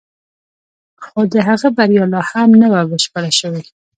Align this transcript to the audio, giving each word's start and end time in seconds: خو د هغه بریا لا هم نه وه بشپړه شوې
خو 1.05 1.19
د 1.33 1.35
هغه 1.47 1.67
بریا 1.77 2.03
لا 2.13 2.21
هم 2.31 2.49
نه 2.61 2.67
وه 2.71 2.81
بشپړه 2.91 3.31
شوې 3.39 3.61